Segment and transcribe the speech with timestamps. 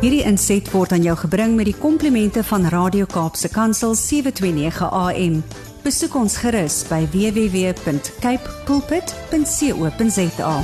[0.00, 5.34] Hierdie inset word aan jou gebring met die komplimente van Radio Kaapse Kansel 729 AM.
[5.84, 10.54] Besoek ons gerus by www.cape pulpit.co.za.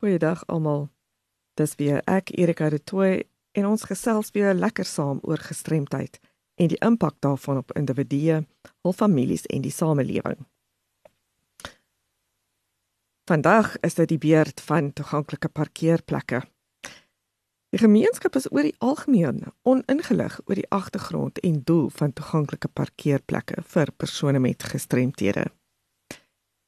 [0.00, 0.88] Goeiedag almal.
[1.60, 6.16] Dis weer ek Erika de Tooy en ons gesels weer lekker saam oor gestremdheid
[6.56, 8.46] en die impak daarvan op individue,
[8.80, 10.40] hul families en die samelewing.
[13.26, 16.44] Vandag is dit die beurt van toeganklike parkeerplekke.
[17.74, 23.64] Die gemeenskap is oor die algemeen oningelig oor die agtergrond en doel van toeganklike parkeerplekke
[23.72, 25.48] vir persone met gestremthede.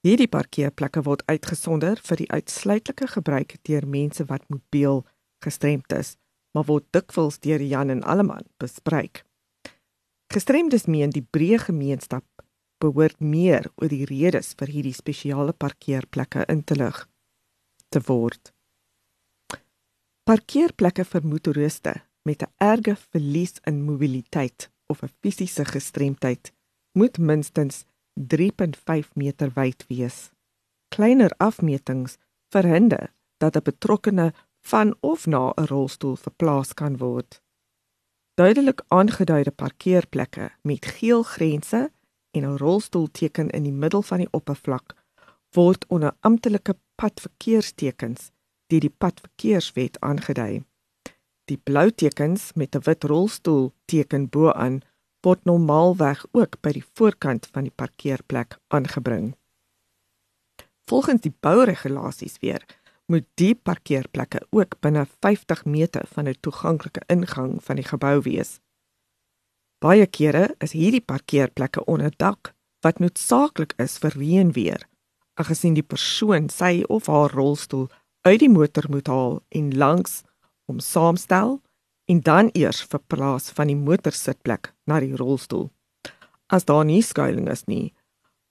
[0.00, 5.04] Hierdie parkeerplekke word uitgesonder vir die uitsluitlike gebruik deur mense wat mobiel
[5.44, 6.16] gestremd is,
[6.56, 9.26] maar word dikwels deur Jan en Alleman bespreek.
[10.32, 12.24] Gestremdes meen die breë gemeenskap
[12.78, 17.06] behoort meer oor die redes vir hierdie spesiale parkeerplekke in te lig
[17.88, 18.52] te word.
[20.26, 21.94] Parkeerplekke vir motoriste
[22.26, 26.52] met 'n erge verlies in mobiliteit of 'n fisiese gestremdheid
[26.92, 27.84] moet minstens
[28.14, 30.30] 3.5 meter wyd wees.
[30.88, 32.16] Kleiner afmetings
[32.48, 37.42] verhinder dat 'n betrokkene van of na 'n rolstoel verplaas kan word.
[38.34, 41.92] Duidelik aangeduide parkeerplekke met geel grense
[42.36, 44.94] en 'n rolstoelteken in die middel van die oppervlak
[45.50, 48.30] word onder amptelike padverkeerstekens
[48.66, 50.64] deur die padverkeerswet aangedui.
[51.44, 54.82] Die blou tekens met 'n wit rolstoel teken bo-aan
[55.20, 59.34] word normaalweg ook by die voorkant van die parkeerplek aangebring.
[60.90, 62.62] Volgens die bouregulasies weer
[63.06, 68.60] moet die parkeerplekke ook binne 50 meter van 'n toeganklike ingang van die gebou wees.
[69.84, 74.80] Baie kere is hierdie parkeerplekke onder dak wat noodsaaklik is vir reënweer,
[75.36, 77.90] aangesien die persoon sy of haar rolstoel
[78.24, 80.22] uit die motor moet haal en langs
[80.70, 81.58] om saamstel
[82.08, 85.68] en dan eers verplaas van die motorsitplek na die rolstoel.
[86.48, 87.92] As daar nie skuilings is nie,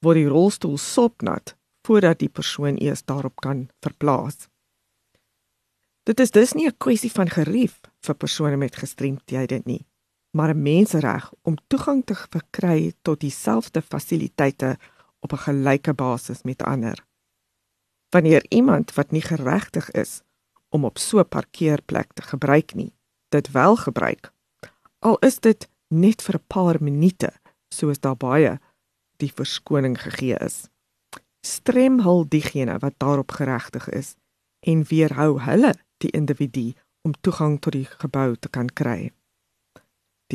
[0.05, 1.55] word die rolstoel sopnat
[1.87, 4.45] voordat die persoon eers daarop kan verplaas.
[6.05, 9.85] Dit is dus nie 'n kwessie van gerief vir persone met gestremthede nie
[10.35, 14.77] maar 'n mensereg om toegang te verkry tot dieselfde fasiliteite
[15.19, 17.05] op 'n gelyke basis met ander.
[18.09, 20.21] Wanneer iemand wat nie geregtig is
[20.69, 22.93] om op so 'n parkeerplek te gebruik nie,
[23.29, 24.33] dit wel gebruik,
[24.99, 27.31] al is dit net vir 'n paar minute,
[27.69, 28.59] soos daar baie
[29.15, 30.67] die verskoning gegee is.
[31.41, 34.15] Strem hul diegene wat daarop geregtig is
[34.59, 39.11] en weerhou hulle die individu om toegang tot die gebou te kan kry.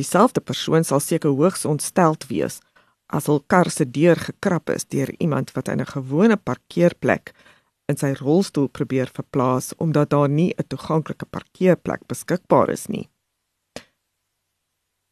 [0.01, 2.61] Dieselfde persoon sal seker hoogs ontsteld wees
[3.13, 7.33] as hul kar se deur gekrap is deur iemand wat in 'n gewone parkeerplek
[7.91, 13.11] in sy rolstoel probeer verplaas omdat daar nie 'n toeganklike parkeerplek beskikbaar is nie.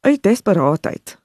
[0.00, 1.18] Uit desperaatheid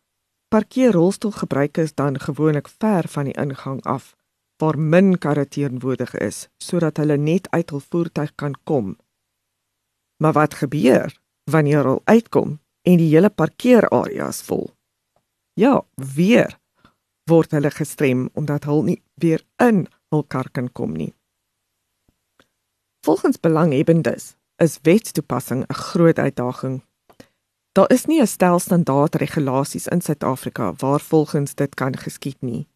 [0.50, 4.16] parkeer rolstoelgebruikers dan gewoonlik ver van die ingang af
[4.57, 8.97] waar min karre teenwoordig is sodat hulle net uit hul voertuig kan kom.
[10.18, 14.70] Maar wat gebeur wanneer hulle uitkom en die hele parkeerarea is vol.
[15.60, 16.58] Ja, weer
[17.30, 21.14] word hulle gestrem omdat hulle nie weer in hul kar kan kom nie.
[23.06, 26.84] Volgens belanghebbendes is wetstoepassing 'n groot uitdaging.
[27.72, 32.68] Daar is nie 'n stel standaard regulasies in Suid-Afrika waar volgens dit kan geskied nie.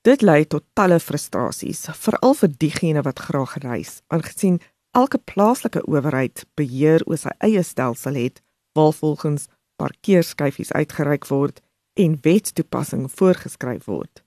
[0.00, 4.60] Dit lei tot talle frustrasies, veral vir diegene wat graag reis, aangesien
[4.90, 8.42] elke plaaslike owerheid beheer oor sy eie stelsel het
[8.72, 11.60] waarvolgens parkeerskyfies uitgereik word
[11.92, 14.22] en wetstoepassing voorgeskryf word.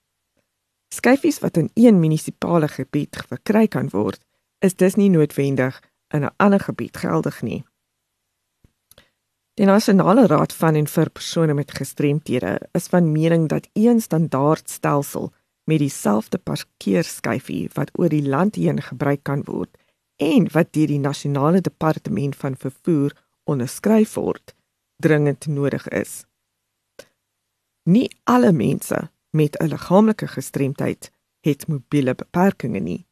[0.94, 4.22] Skyfies wat in een munisipale gebied verkry kan word,
[4.60, 5.82] is dus nie noodwendig
[6.14, 7.64] in 'n ander gebied geldig nie.
[9.54, 14.70] Die Nasionale Raad van en vir persone met gestremthede is van mening dat een standaard
[14.70, 15.34] stelsel
[15.64, 19.78] met dieselfde parkeerskyfie wat oor die land heen gebruik kan word
[20.16, 24.56] en wat deur die nasionale departement van vervoer onderskryf word
[25.04, 26.24] dringend nodig is.
[27.84, 31.12] Nie alle mense met 'n liggaamlike gestremdheid
[31.42, 33.06] het mobiele beperkings nie.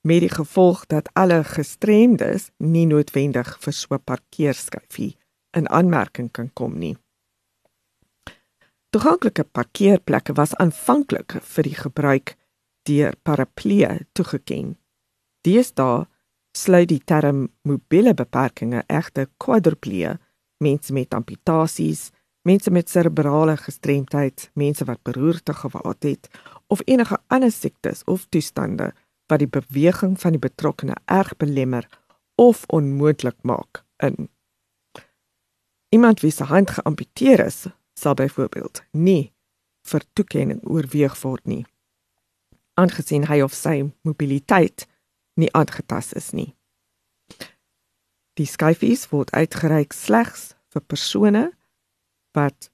[0.00, 5.16] Met die gevolg dat alle gestremdes nie noodwendig vir so 'n parkeerskyfie
[5.50, 6.96] in aanmerking kan kom nie.
[8.90, 12.36] Toeganklike parkeerplekke was aanvanklik vir die gebruik
[12.82, 14.78] deur paraplee toegeken.
[15.40, 16.06] Deesdae
[16.56, 20.14] sluit die term mobiele beperkings egte kwadriplee,
[20.62, 22.10] mense met amputasies,
[22.44, 26.28] mense met serebrale gestremdheid, mense wat beroerte gehad het
[26.66, 28.92] of enige ander siektes of toestande
[29.26, 31.88] wat die beweging van die betrokkene erg belemmer
[32.40, 34.28] of onmoontlik maak in.
[35.88, 39.32] Iemand wie se hand geamputeer is, sal byvoorbeeld nie
[39.88, 41.64] vir toekenning oorweeg word nie,
[42.74, 44.86] aangesien hy of sy mobiliteit
[45.40, 46.54] nie aangetas is nie.
[48.38, 51.44] Die skyfies word uitgereik slegs vir persone
[52.34, 52.70] wat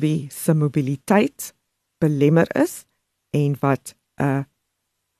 [0.00, 1.52] wie se mobiliteit
[2.00, 2.84] belemmer is
[3.30, 4.46] en wat 'n